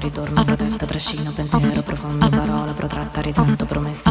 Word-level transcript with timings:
ritorno, 0.00 0.44
protetta, 0.44 0.86
trascino, 0.86 1.30
pensiero, 1.32 1.82
profondo, 1.82 2.28
parola, 2.28 2.72
protratta, 2.72 3.20
ritratto, 3.20 3.66
promessa, 3.66 4.09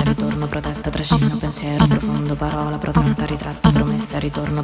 ritorno, 4.19 4.63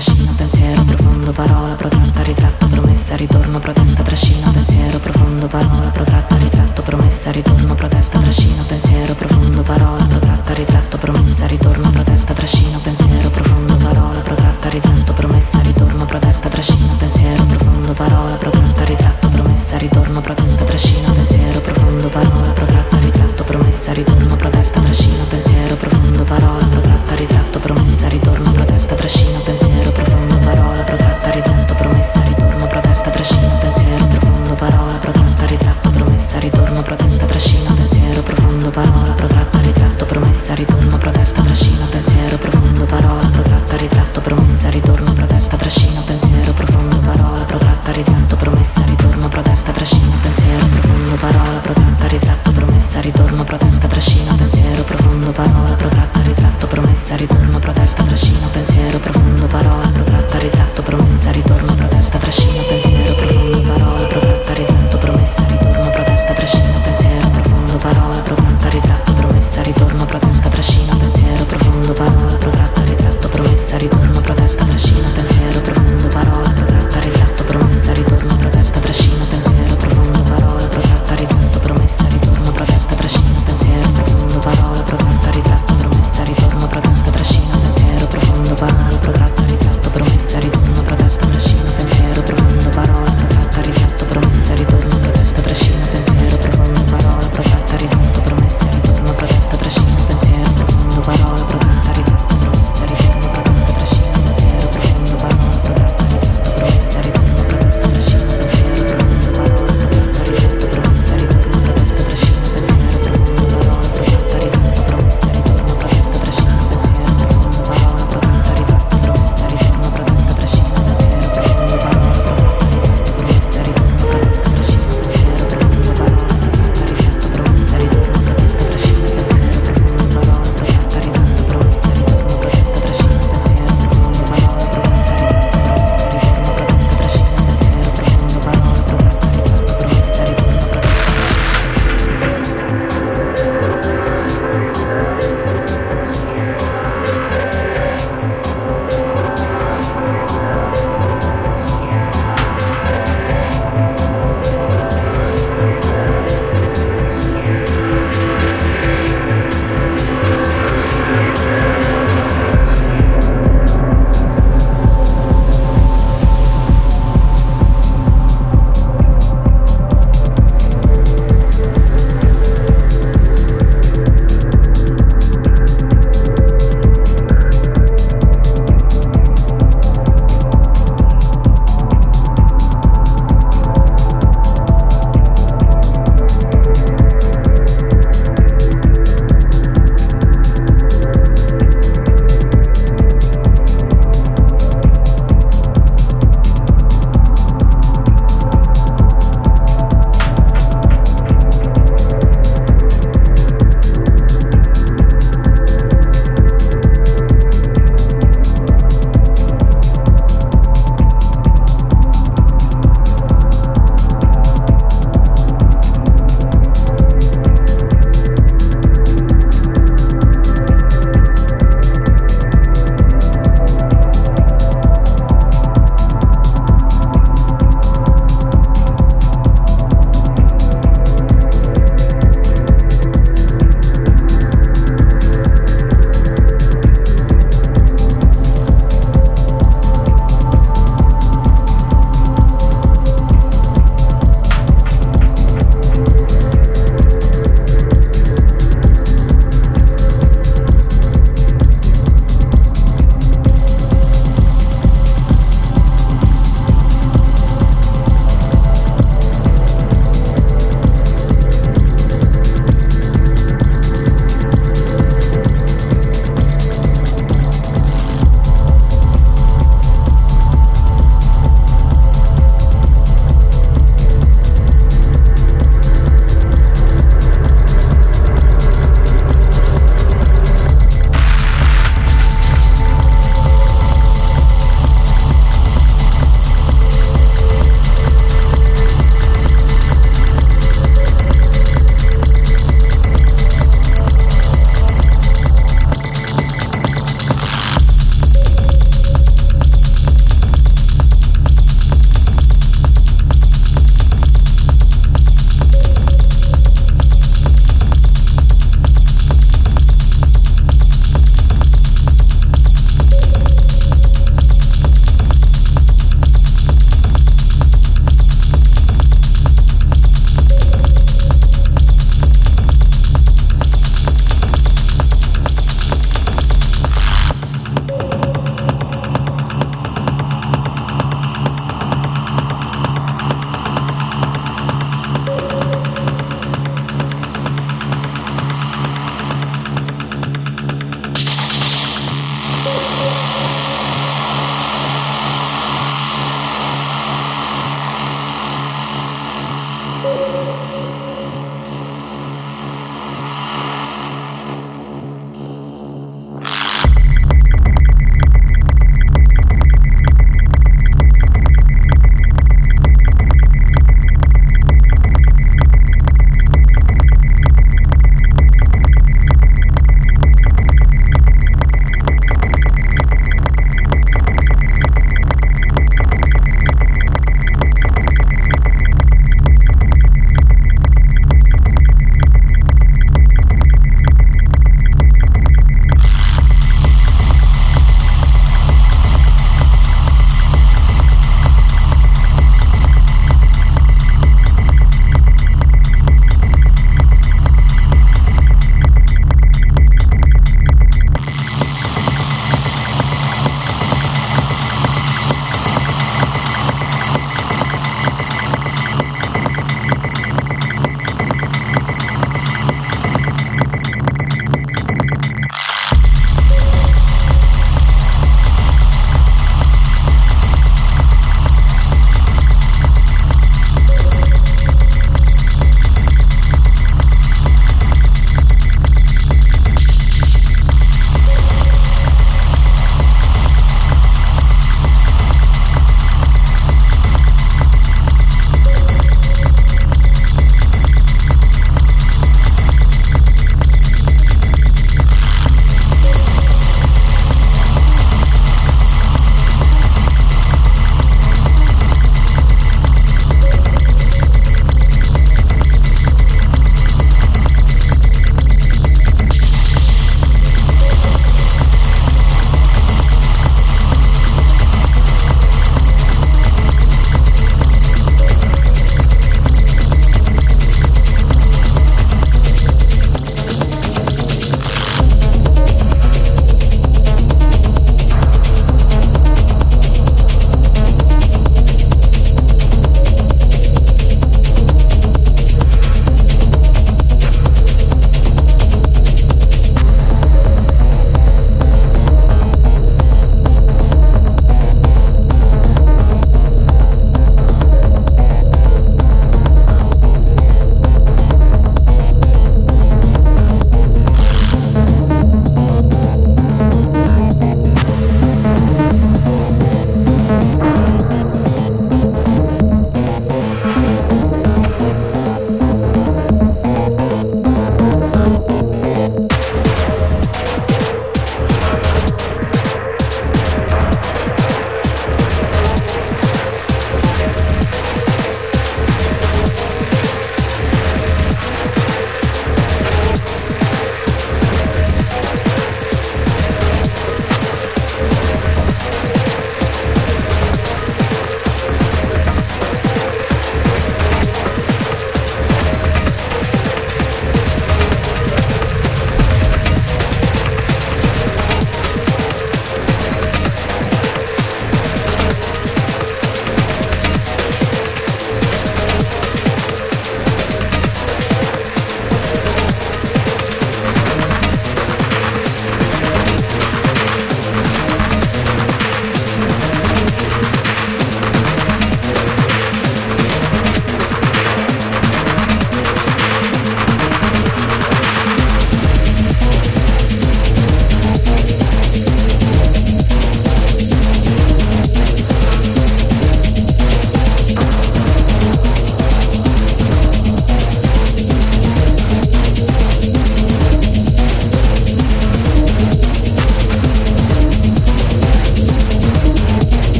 trascina, 0.00 0.32
pensiero 0.32 0.82
profondo, 0.82 1.30
parola 1.30 1.74
protratta, 1.74 2.22
ritratto, 2.22 2.66
promessa, 2.68 3.16
ritorno, 3.16 3.58
protetta, 3.58 4.02
trascina, 4.02 4.50
pensiero 4.50 4.98
profondo, 4.98 5.46
parola 5.46 5.90
protratta, 5.90 6.36
ritratto, 6.36 6.82
promessa, 6.82 7.30
ritorno, 7.30 7.74
protetta, 7.74 8.18
trascina, 8.18 8.62
pensiero 8.62 9.14
profondo, 9.14 9.62
parola 9.62 10.02
protratta, 10.06 10.54
ritratto, 10.54 10.96
promessa, 10.96 11.46
ritorno, 11.46 11.90
protetta, 11.90 12.32
trascina, 12.32 12.78
pensiero 12.78 13.29